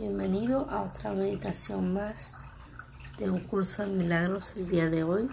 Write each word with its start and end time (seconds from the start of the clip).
Bienvenido 0.00 0.66
a 0.70 0.84
otra 0.84 1.12
meditación 1.12 1.92
más 1.92 2.38
de 3.18 3.28
un 3.28 3.40
curso 3.40 3.84
de 3.84 3.92
milagros 3.92 4.56
el 4.56 4.66
día 4.70 4.88
de 4.88 5.04
hoy. 5.04 5.28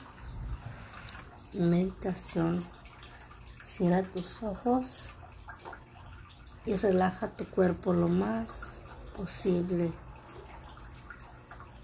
Meditación. 1.54 2.66
Cierra 3.64 4.04
tus 4.04 4.44
ojos 4.44 5.08
y 6.66 6.74
relaja 6.74 7.30
tu 7.30 7.46
cuerpo 7.46 7.94
lo 7.94 8.10
más 8.10 8.82
posible. 9.16 9.90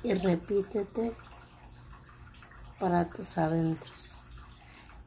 Y 0.04 0.14
repítete 0.16 1.14
para 2.82 3.06
tus 3.06 3.38
adentros. 3.38 4.18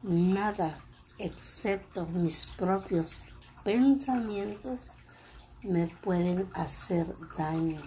Nada 0.01 0.79
excepto 1.19 2.07
mis 2.07 2.47
propios 2.47 3.21
pensamientos 3.63 4.79
me 5.67 5.87
pueden 5.87 6.49
hacer 6.53 7.13
daño. 7.37 7.81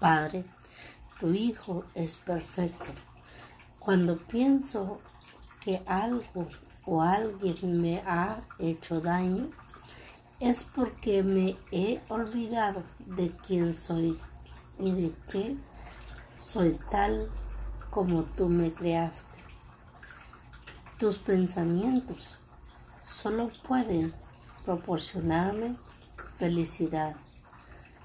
Padre, 0.00 0.44
tu 1.20 1.32
Hijo 1.32 1.84
es 1.94 2.16
perfecto. 2.16 2.92
Cuando 3.78 4.18
pienso 4.18 5.00
que 5.60 5.82
algo 5.86 6.46
o 6.84 7.00
alguien 7.00 7.80
me 7.80 7.98
ha 8.00 8.42
hecho 8.58 9.00
daño, 9.00 9.50
es 10.40 10.64
porque 10.64 11.22
me 11.22 11.56
he 11.70 12.00
olvidado 12.08 12.82
de 13.06 13.30
quién 13.46 13.76
soy 13.76 14.18
y 14.78 14.90
de 14.92 15.14
que 15.30 15.56
soy 16.36 16.78
tal 16.90 17.30
como 17.90 18.24
tú 18.24 18.48
me 18.48 18.72
creaste. 18.72 19.38
Tus 20.98 21.18
pensamientos 21.18 22.38
solo 23.04 23.50
pueden 23.66 24.12
proporcionarme 24.66 25.76
felicidad. 26.36 27.14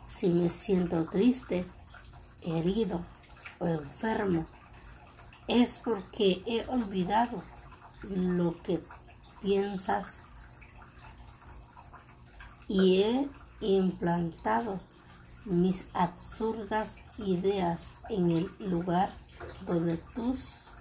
Si 0.07 0.29
me 0.29 0.47
siento 0.49 1.05
triste, 1.05 1.65
herido 2.43 3.01
o 3.59 3.67
enfermo, 3.67 4.45
es 5.47 5.79
porque 5.79 6.43
he 6.45 6.65
olvidado 6.67 7.41
lo 8.03 8.61
que 8.61 8.81
piensas 9.41 10.21
y 12.67 13.01
he 13.01 13.29
implantado 13.59 14.79
mis 15.45 15.87
absurdas 15.93 17.01
ideas 17.17 17.91
en 18.09 18.29
el 18.29 18.51
lugar 18.59 19.11
donde 19.65 19.97
tus 19.97 20.71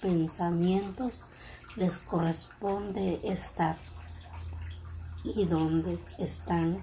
pensamientos 0.00 1.28
les 1.76 1.98
corresponde 1.98 3.20
estar 3.22 3.76
y 5.34 5.44
dónde 5.44 5.98
están. 6.18 6.78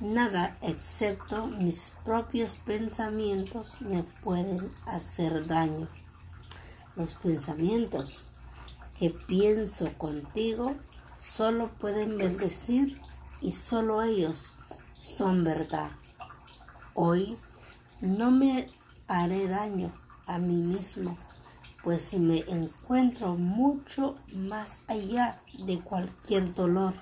Nada 0.00 0.56
excepto 0.62 1.46
mis 1.46 1.92
propios 2.04 2.56
pensamientos 2.56 3.80
me 3.80 4.02
pueden 4.02 4.72
hacer 4.86 5.46
daño. 5.46 5.88
Los 6.96 7.14
pensamientos 7.14 8.24
que 8.98 9.10
pienso 9.10 9.92
contigo 9.96 10.74
solo 11.20 11.68
pueden 11.78 12.18
bendecir 12.18 13.00
y 13.40 13.52
solo 13.52 14.02
ellos 14.02 14.54
son 14.96 15.44
verdad. 15.44 15.90
Hoy 16.94 17.36
no 18.00 18.30
me 18.30 18.66
haré 19.06 19.46
daño 19.46 19.92
a 20.26 20.38
mí 20.38 20.54
mismo 20.54 21.16
pues 21.82 22.14
me 22.14 22.40
encuentro 22.48 23.34
mucho 23.34 24.16
más 24.32 24.82
allá 24.86 25.40
de 25.66 25.80
cualquier 25.80 26.54
dolor. 26.54 26.94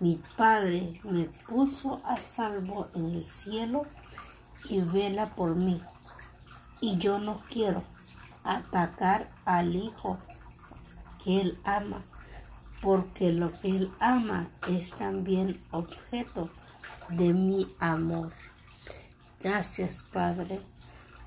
Mi 0.00 0.20
Padre 0.36 1.00
me 1.02 1.24
puso 1.24 2.00
a 2.04 2.20
salvo 2.20 2.88
en 2.94 3.06
el 3.06 3.26
cielo 3.26 3.84
y 4.68 4.80
vela 4.80 5.34
por 5.34 5.56
mí. 5.56 5.80
Y 6.80 6.98
yo 6.98 7.18
no 7.18 7.42
quiero 7.50 7.82
atacar 8.44 9.28
al 9.44 9.74
Hijo 9.74 10.18
que 11.22 11.40
Él 11.40 11.58
ama, 11.64 12.04
porque 12.80 13.32
lo 13.32 13.50
que 13.50 13.70
Él 13.76 13.92
ama 13.98 14.48
es 14.68 14.92
también 14.92 15.60
objeto 15.72 16.48
de 17.08 17.34
mi 17.34 17.68
amor. 17.80 18.32
Gracias, 19.40 20.04
Padre, 20.12 20.60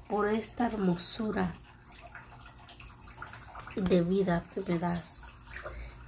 por 0.08 0.30
esta 0.30 0.68
hermosura 0.68 1.54
de 3.76 4.02
vida 4.02 4.44
que 4.54 4.62
me 4.62 4.80
das. 4.80 5.31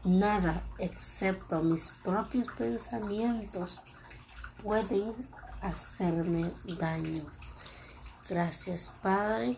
Nada 0.04 0.64
excepto 0.80 1.62
mis 1.62 1.92
propios 2.04 2.48
pensamientos 2.58 3.82
pueden 4.62 5.14
hacerme 5.62 6.52
daño. 6.80 7.24
Gracias 8.28 8.92
Padre, 9.02 9.58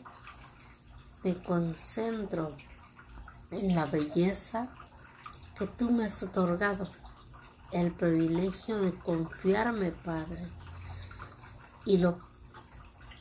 me 1.23 1.35
concentro 1.41 2.55
en 3.49 3.73
la 3.75 3.85
belleza 3.85 4.67
que 5.57 5.65
tú 5.65 5.89
me 5.89 6.05
has 6.05 6.21
otorgado, 6.21 6.89
el 7.71 7.91
privilegio 7.91 8.79
de 8.81 8.93
confiarme 8.93 9.91
Padre. 9.91 10.47
Y 11.85 11.97
lo, 11.97 12.19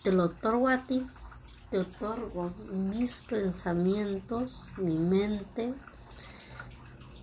te 0.02 0.12
lo 0.12 0.24
otorgo 0.24 0.68
a 0.68 0.86
ti 0.86 1.06
te 1.74 1.80
otorgo 1.80 2.52
mis 2.72 3.22
pensamientos, 3.22 4.70
mi 4.76 4.94
mente, 4.94 5.74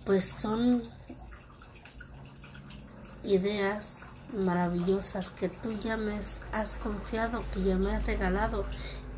pues 0.04 0.24
son 0.24 0.82
ideas 3.22 4.06
maravillosas 4.32 5.30
que 5.30 5.48
tú 5.48 5.72
ya 5.72 5.96
me 5.96 6.20
has 6.52 6.76
confiado, 6.76 7.44
que 7.52 7.62
ya 7.62 7.76
me 7.76 7.94
has 7.94 8.06
regalado 8.06 8.64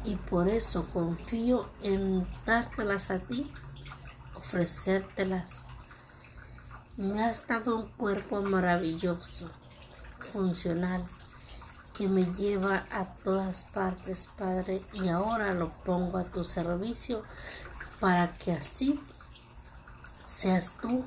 y 0.04 0.16
por 0.16 0.48
eso 0.48 0.84
confío 0.92 1.70
en 1.82 2.26
dártelas 2.44 3.10
a 3.10 3.18
ti, 3.18 3.50
ofrecértelas. 4.34 5.66
Me 6.96 7.24
has 7.24 7.46
dado 7.46 7.76
un 7.76 7.88
cuerpo 7.88 8.42
maravilloso, 8.42 9.50
funcional, 10.18 11.06
que 11.94 12.08
me 12.08 12.24
lleva 12.24 12.84
a 12.90 13.06
todas 13.24 13.64
partes, 13.64 14.28
Padre, 14.36 14.82
y 14.92 15.08
ahora 15.08 15.54
lo 15.54 15.70
pongo 15.70 16.18
a 16.18 16.24
tu 16.24 16.44
servicio 16.44 17.22
para 18.00 18.36
que 18.36 18.52
así 18.52 19.00
seas 20.34 20.72
tú 20.80 21.04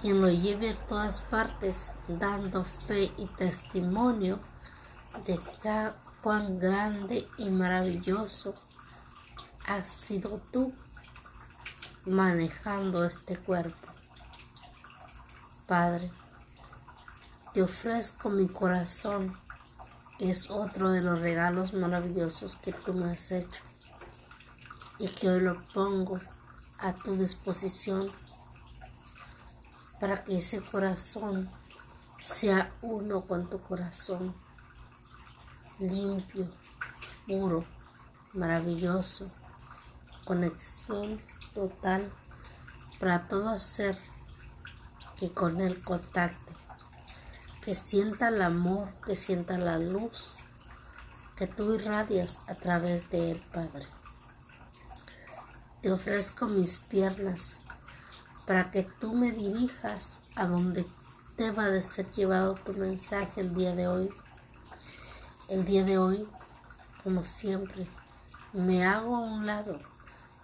quien 0.00 0.20
lo 0.20 0.30
lleve 0.30 0.70
a 0.70 0.86
todas 0.86 1.20
partes, 1.20 1.90
dando 2.08 2.64
fe 2.64 3.12
y 3.16 3.26
testimonio 3.36 4.38
de 5.26 5.38
cuán 6.22 6.58
grande 6.58 7.28
y 7.38 7.50
maravilloso 7.50 8.54
has 9.66 9.88
sido 9.88 10.40
tú 10.52 10.72
manejando 12.04 13.04
este 13.04 13.36
cuerpo. 13.36 13.88
Padre, 15.66 16.12
te 17.52 17.62
ofrezco 17.62 18.30
mi 18.30 18.48
corazón 18.48 19.36
es 20.18 20.50
otro 20.50 20.90
de 20.92 21.02
los 21.02 21.20
regalos 21.20 21.74
maravillosos 21.74 22.56
que 22.56 22.72
tú 22.72 22.94
me 22.94 23.10
has 23.10 23.30
hecho 23.32 23.62
y 24.98 25.08
que 25.08 25.28
hoy 25.28 25.40
lo 25.40 25.62
pongo 25.74 26.18
a 26.78 26.94
tu 26.94 27.16
disposición 27.16 28.10
para 30.00 30.24
que 30.24 30.38
ese 30.38 30.60
corazón 30.60 31.50
sea 32.24 32.72
uno 32.82 33.20
con 33.20 33.48
tu 33.48 33.60
corazón, 33.60 34.34
limpio, 35.78 36.48
puro, 37.26 37.64
maravilloso, 38.32 39.30
conexión 40.24 41.20
total 41.54 42.10
para 42.98 43.28
todo 43.28 43.58
ser 43.58 43.98
que 45.18 45.30
con 45.32 45.60
él 45.60 45.82
contacte 45.82 46.46
que 47.66 47.74
sienta 47.74 48.28
el 48.28 48.42
amor, 48.42 48.92
que 49.04 49.16
sienta 49.16 49.58
la 49.58 49.76
luz 49.76 50.36
que 51.34 51.48
tú 51.48 51.74
irradias 51.74 52.38
a 52.46 52.54
través 52.54 53.10
de 53.10 53.32
él, 53.32 53.42
Padre. 53.52 53.88
Te 55.82 55.90
ofrezco 55.90 56.46
mis 56.46 56.78
piernas 56.78 57.62
para 58.46 58.70
que 58.70 58.84
tú 59.00 59.12
me 59.12 59.32
dirijas 59.32 60.20
a 60.36 60.46
donde 60.46 60.86
deba 61.36 61.66
de 61.66 61.82
ser 61.82 62.10
llevado 62.12 62.54
tu 62.54 62.72
mensaje 62.72 63.40
el 63.40 63.54
día 63.54 63.74
de 63.74 63.88
hoy. 63.88 64.10
El 65.48 65.64
día 65.64 65.84
de 65.84 65.98
hoy, 65.98 66.26
como 67.04 67.24
siempre, 67.24 67.86
me 68.52 68.84
hago 68.86 69.16
a 69.16 69.20
un 69.20 69.46
lado 69.46 69.80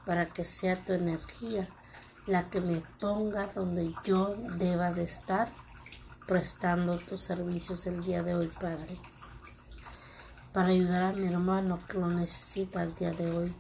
para 0.05 0.27
que 0.27 0.45
sea 0.45 0.83
tu 0.85 0.93
energía 0.93 1.69
la 2.27 2.49
que 2.49 2.61
me 2.61 2.83
ponga 3.01 3.49
donde 3.49 3.95
yo 4.05 4.37
deba 4.57 4.93
de 4.93 5.05
estar 5.05 5.51
prestando 6.27 6.99
tus 6.99 7.21
servicios 7.21 7.87
el 7.87 8.03
día 8.05 8.23
de 8.23 8.35
hoy, 8.35 8.49
Padre, 8.49 8.97
para 10.53 10.69
ayudar 10.69 11.03
a 11.03 11.13
mi 11.13 11.27
hermano 11.27 11.81
que 11.89 11.99
lo 11.99 12.09
necesita 12.09 12.83
el 12.83 12.95
día 12.95 13.11
de 13.13 13.31
hoy. 13.31 13.55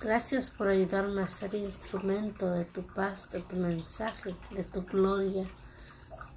Gracias 0.00 0.50
por 0.50 0.68
ayudarme 0.68 1.22
a 1.22 1.28
ser 1.28 1.56
instrumento 1.56 2.48
de 2.52 2.64
tu 2.64 2.86
paz, 2.86 3.28
de 3.30 3.40
tu 3.40 3.56
mensaje, 3.56 4.36
de 4.52 4.62
tu 4.62 4.82
gloria, 4.82 5.44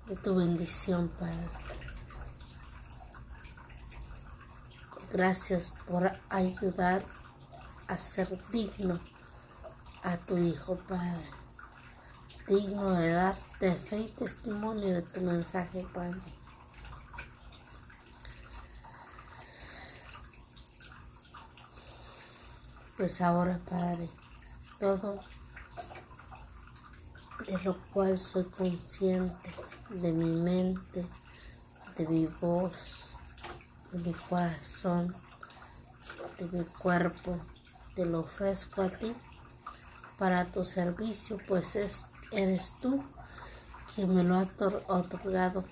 de 0.08 0.16
tu 0.16 0.36
bendición, 0.36 1.10
Padre. 1.10 1.48
Gracias 5.14 5.74
por 5.88 6.12
ayudar 6.30 7.04
a 7.88 7.98
ser 7.98 8.36
digno 8.50 9.00
a 10.02 10.18
tu 10.18 10.40
Hijo, 10.40 10.78
Padre. 10.88 11.26
Digno 12.48 12.94
de 12.94 13.12
darte 13.12 13.76
fe 13.76 14.00
y 14.00 14.08
testimonio 14.08 14.96
de 14.96 15.02
tu 15.04 15.22
mensaje, 15.22 15.86
Padre. 15.94 16.41
Pues 23.02 23.20
ahora, 23.20 23.60
Padre, 23.68 24.12
todo 24.80 25.22
de 27.48 27.58
lo 27.64 27.76
cual 27.92 28.20
soy 28.20 28.44
consciente 28.44 29.50
de 29.90 30.12
mi 30.12 30.30
mente, 30.30 31.08
de 31.98 32.08
mi 32.08 32.28
voz, 32.28 33.18
de 33.92 33.98
mi 34.04 34.14
corazón, 34.14 35.16
de 36.38 36.46
mi 36.56 36.64
cuerpo, 36.64 37.40
te 37.96 38.06
lo 38.06 38.20
ofrezco 38.20 38.84
a 38.84 38.90
ti 38.90 39.16
para 40.20 40.52
tu 40.52 40.64
servicio, 40.64 41.40
pues 41.48 41.76
es, 41.76 42.02
eres 42.32 42.78
tú 42.80 43.04
quien 43.96 44.14
me 44.14 44.24
lo 44.24 44.36
ha 44.36 44.48
otorgado 44.86 45.64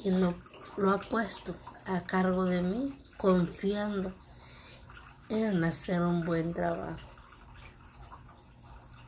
y 0.00 0.10
lo, 0.10 0.34
lo 0.76 0.90
ha 0.90 0.98
puesto 0.98 1.54
a 1.84 2.00
cargo 2.00 2.46
de 2.46 2.62
mí, 2.62 2.98
confiando 3.16 4.25
en 5.28 5.64
hacer 5.64 6.02
un 6.02 6.24
buen 6.24 6.52
trabajo. 6.54 7.08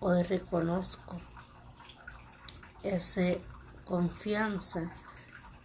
Hoy 0.01 0.23
reconozco 0.25 1.17
esa 2.83 3.35
confianza 3.85 4.91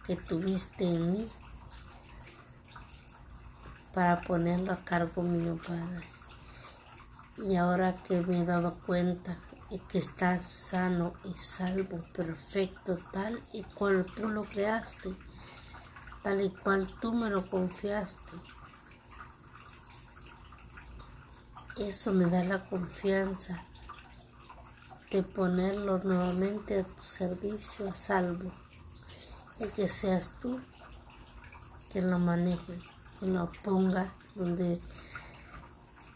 que 0.06 0.16
tuviste 0.16 0.84
en 0.84 1.12
mí 1.12 1.26
para 3.92 4.20
ponerlo 4.22 4.72
a 4.72 4.84
cargo 4.84 5.22
mío, 5.22 5.58
Padre. 5.66 6.06
Y 7.36 7.56
ahora 7.56 7.96
que 8.06 8.20
me 8.20 8.40
he 8.40 8.44
dado 8.44 8.74
cuenta 8.86 9.38
y 9.70 9.78
que 9.78 9.98
estás 9.98 10.42
sano 10.42 11.14
y 11.24 11.34
salvo, 11.34 11.98
perfecto, 12.12 12.98
tal 13.12 13.42
y 13.52 13.64
cual 13.64 14.06
tú 14.14 14.28
lo 14.28 14.44
creaste, 14.44 15.14
tal 16.22 16.42
y 16.42 16.50
cual 16.50 16.88
tú 17.00 17.12
me 17.12 17.30
lo 17.30 17.44
confiaste. 17.44 18.32
Eso 21.76 22.12
me 22.12 22.26
da 22.26 22.44
la 22.44 22.64
confianza 22.64 23.62
de 25.10 25.22
ponerlo 25.22 25.98
nuevamente 25.98 26.80
a 26.80 26.84
tu 26.84 27.02
servicio 27.02 27.88
a 27.88 27.94
salvo 27.94 28.52
y 29.58 29.66
que 29.66 29.88
seas 29.88 30.30
tú 30.40 30.60
quien 31.92 32.10
lo 32.10 32.18
maneje, 32.18 32.80
quien 33.18 33.34
lo 33.34 33.50
ponga 33.62 34.12
donde 34.34 34.80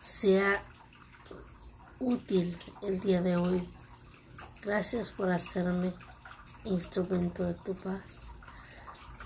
sea 0.01 0.63
útil 2.01 2.57
el 2.83 3.01
día 3.01 3.21
de 3.23 3.37
hoy. 3.37 3.69
Gracias 4.63 5.11
por 5.11 5.31
hacerme 5.31 5.93
instrumento 6.65 7.45
de 7.45 7.55
tu 7.55 7.75
paz. 7.75 8.29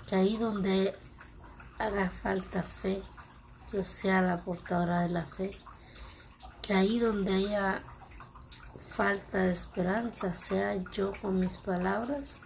Que 0.07 0.15
ahí 0.15 0.37
donde 0.37 0.95
haga 1.79 2.09
falta 2.09 2.63
fe, 2.63 3.01
yo 3.71 3.83
sea 3.83 4.21
la 4.21 4.41
portadora 4.41 5.01
de 5.01 5.09
la 5.09 5.25
fe. 5.25 5.51
Que 6.63 6.73
ahí 6.73 6.97
donde 6.97 7.35
haya 7.35 7.83
falta 8.79 9.39
de 9.39 9.51
esperanza, 9.51 10.33
sea 10.33 10.75
yo 10.91 11.13
con 11.21 11.39
mis 11.39 11.57
palabras, 11.57 12.39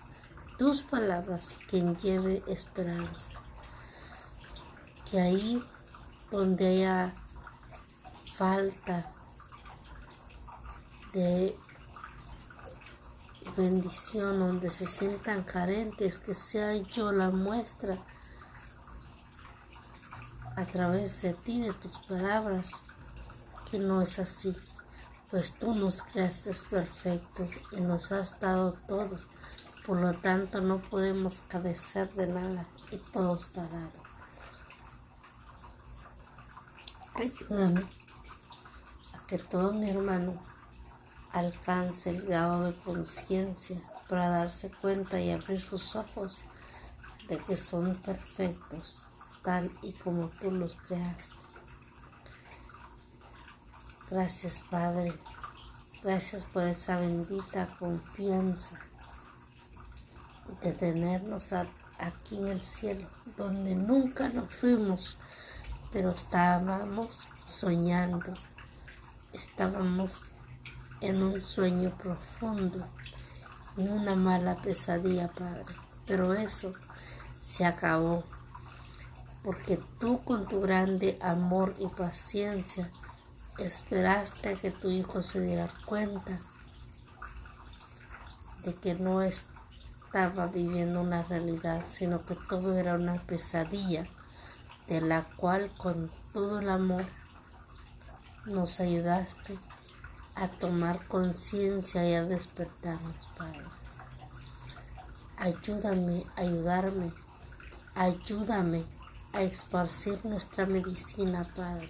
tus 0.57 0.81
palabras, 0.81 1.55
quien 1.69 1.95
lleve 1.97 2.43
esperanza. 2.47 3.39
Que 5.09 5.21
ahí 5.21 5.63
donde 6.31 6.67
haya 6.67 7.13
falta 8.33 9.05
de 11.13 11.55
bendición, 13.55 14.39
donde 14.39 14.69
se 14.69 14.85
sientan 14.85 15.43
carentes, 15.43 16.17
que 16.17 16.33
sea 16.33 16.73
yo 16.75 17.11
la 17.11 17.29
muestra 17.29 17.97
a 20.55 20.65
través 20.65 21.21
de 21.21 21.33
ti, 21.33 21.61
de 21.61 21.73
tus 21.73 21.97
palabras, 21.99 22.71
que 23.69 23.79
no 23.79 24.01
es 24.01 24.19
así 24.19 24.55
pues 25.29 25.53
tú 25.53 25.75
nos 25.75 26.03
creaste 26.03 26.51
perfectos 26.69 27.49
y 27.71 27.81
nos 27.81 28.11
has 28.11 28.39
dado 28.39 28.73
todo. 28.87 29.19
Por 29.85 29.99
lo 29.99 30.13
tanto, 30.15 30.61
no 30.61 30.79
podemos 30.79 31.41
carecer 31.47 32.09
de 32.13 32.27
nada 32.27 32.65
y 32.91 32.97
todo 32.97 33.35
está 33.35 33.65
dado. 33.67 33.91
Ayúdame 37.13 37.85
a 39.13 39.25
que 39.27 39.37
todo 39.37 39.73
mi 39.73 39.89
hermano 39.89 40.41
alcance 41.33 42.09
el 42.09 42.21
grado 42.21 42.71
de 42.71 42.73
conciencia 42.79 43.81
para 44.07 44.29
darse 44.29 44.71
cuenta 44.71 45.19
y 45.19 45.31
abrir 45.31 45.59
sus 45.59 45.95
ojos 45.95 46.39
de 47.27 47.37
que 47.39 47.57
son 47.57 47.95
perfectos, 47.95 49.05
tal 49.43 49.71
y 49.81 49.91
como 49.93 50.29
tú 50.29 50.51
los 50.51 50.75
creaste. 50.87 51.46
Gracias, 54.09 54.63
Padre. 54.69 55.13
Gracias 56.01 56.45
por 56.45 56.63
esa 56.63 56.97
bendita 56.97 57.67
confianza 57.77 58.79
de 60.63 60.71
tenernos 60.71 61.51
aquí 61.51 62.37
en 62.37 62.47
el 62.47 62.63
cielo, 62.63 63.05
donde 63.35 63.75
nunca 63.75 64.29
nos 64.29 64.55
fuimos, 64.55 65.17
pero 65.91 66.11
estábamos 66.11 67.27
soñando, 67.43 68.33
estábamos 69.33 70.21
en 71.01 71.21
un 71.21 71.41
sueño 71.41 71.89
profundo, 71.97 72.87
en 73.75 73.91
una 73.91 74.15
mala 74.15 74.55
pesadilla, 74.61 75.27
Padre. 75.27 75.75
Pero 76.05 76.33
eso 76.33 76.71
se 77.39 77.65
acabó, 77.65 78.23
porque 79.43 79.77
tú 79.99 80.23
con 80.23 80.47
tu 80.47 80.61
grande 80.61 81.19
amor 81.21 81.75
y 81.77 81.87
paciencia 81.87 82.89
esperaste 83.57 84.49
a 84.49 84.55
que 84.55 84.71
tu 84.71 84.89
hijo 84.89 85.21
se 85.21 85.41
diera 85.41 85.69
cuenta 85.85 86.39
de 88.63 88.75
que 88.75 88.95
no 88.95 89.21
estaba 89.21 90.47
viviendo 90.47 91.01
una 91.01 91.23
realidad, 91.23 91.83
sino 91.91 92.25
que 92.25 92.35
todo 92.35 92.77
era 92.77 92.95
una 92.95 93.15
pesadilla 93.15 94.07
de 94.87 95.01
la 95.01 95.23
cual 95.23 95.71
con 95.77 96.11
todo 96.33 96.59
el 96.59 96.69
amor 96.69 97.05
nos 98.45 98.79
ayudaste 98.79 99.57
a 100.35 100.47
tomar 100.47 101.07
conciencia 101.07 102.07
y 102.07 102.13
a 102.13 102.23
despertarnos, 102.23 103.27
Padre. 103.37 103.65
Ayúdame, 105.37 106.25
ayudarme, 106.35 107.11
ayúdame 107.95 108.85
a 109.33 109.41
esparcir 109.41 110.23
nuestra 110.23 110.65
medicina, 110.65 111.47
Padre 111.55 111.89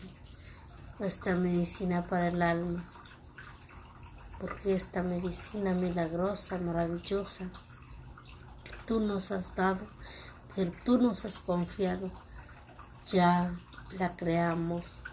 nuestra 1.00 1.36
medicina 1.36 2.06
para 2.08 2.30
el 2.30 2.42
alma, 2.42 2.84
porque 4.40 4.76
esta 4.76 5.04
medicina 5.04 5.74
milagrosa, 5.74 6.58
maravillosa, 6.58 7.46
que 8.64 8.72
tú 8.86 9.00
nos 9.00 9.32
has 9.32 9.56
dado, 9.56 9.86
que 10.56 10.66
tú 10.66 10.98
nos 10.98 11.26
has 11.26 11.40
confiado, 11.40 12.10
ya 13.06 13.54
la 13.98 14.16
creamos 14.16 15.04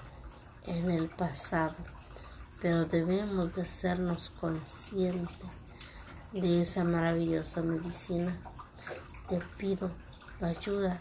en 0.67 0.91
el 0.91 1.09
pasado, 1.09 1.77
pero 2.61 2.87
debemos 2.87 3.55
de 3.55 3.63
hacernos 3.63 4.31
conscientes 4.31 5.37
de 6.33 6.63
esa 6.63 6.83
maravillosa 6.83 7.63
medicina. 7.63 8.37
Te 9.29 9.39
pido 9.57 9.91
ayuda 10.41 11.01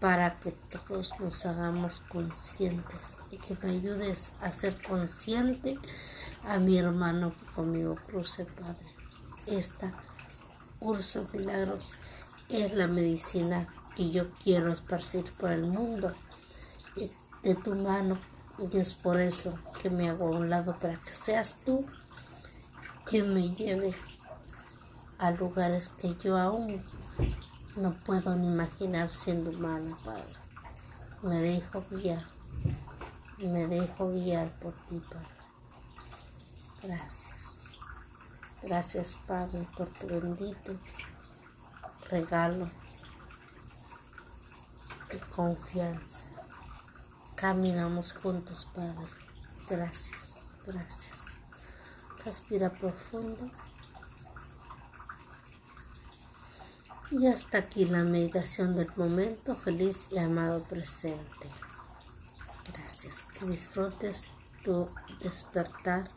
para 0.00 0.34
que 0.40 0.52
todos 0.52 1.12
nos 1.20 1.44
hagamos 1.44 2.00
conscientes 2.00 3.18
y 3.30 3.36
que 3.36 3.54
me 3.62 3.72
ayudes 3.72 4.32
a 4.40 4.50
ser 4.50 4.80
consciente 4.80 5.78
a 6.44 6.58
mi 6.58 6.78
hermano 6.78 7.34
que 7.38 7.46
conmigo 7.54 7.96
cruce, 8.06 8.46
Padre. 8.46 8.86
Esta 9.46 9.92
curso 10.78 11.28
milagros 11.32 11.94
es 12.48 12.72
la 12.72 12.86
medicina 12.86 13.68
que 13.94 14.10
yo 14.10 14.30
quiero 14.42 14.72
esparcir 14.72 15.24
por 15.38 15.52
el 15.52 15.66
mundo 15.66 16.12
de 17.42 17.54
tu 17.54 17.74
mano 17.74 18.18
y 18.58 18.76
es 18.78 18.94
por 18.94 19.20
eso 19.20 19.58
que 19.80 19.90
me 19.90 20.08
hago 20.08 20.28
a 20.28 20.38
un 20.38 20.50
lado 20.50 20.76
para 20.78 20.96
que 21.00 21.12
seas 21.12 21.56
tú 21.64 21.84
quien 23.04 23.32
me 23.32 23.48
lleve 23.54 23.94
a 25.18 25.30
lugares 25.30 25.90
que 25.98 26.14
yo 26.22 26.38
aún 26.38 26.82
no 27.80 27.92
puedo 27.92 28.36
ni 28.36 28.46
imaginar 28.46 29.12
siendo 29.12 29.50
humano, 29.50 29.96
Padre. 30.04 30.34
Me 31.22 31.40
dejo 31.40 31.84
guiar. 31.90 32.24
Me 33.38 33.66
dejo 33.66 34.12
guiar 34.12 34.50
por 34.60 34.72
ti, 34.88 35.00
Padre. 35.08 35.28
Gracias. 36.82 37.78
Gracias, 38.62 39.18
Padre, 39.26 39.66
por 39.76 39.88
tu 39.88 40.06
bendito 40.06 40.76
regalo 42.10 42.68
y 45.12 45.18
confianza. 45.34 46.24
Caminamos 47.36 48.12
juntos, 48.12 48.68
Padre. 48.74 49.06
Gracias, 49.68 50.18
gracias. 50.66 51.16
Respira 52.24 52.70
profundo. 52.70 53.50
Y 57.10 57.26
hasta 57.26 57.58
aquí 57.58 57.86
la 57.86 58.04
meditación 58.04 58.76
del 58.76 58.88
momento 58.96 59.56
feliz 59.56 60.06
y 60.10 60.18
amado 60.18 60.62
presente. 60.62 61.48
Gracias. 62.72 63.24
Que 63.38 63.46
disfrutes 63.46 64.24
tu 64.62 64.86
despertar. 65.20 66.08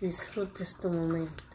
Disfrutes 0.00 0.74
tu 0.76 0.88
momento. 0.88 1.47